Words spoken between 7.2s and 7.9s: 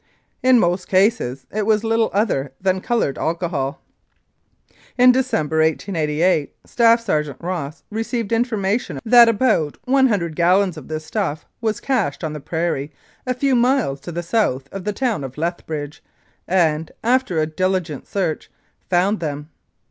Ross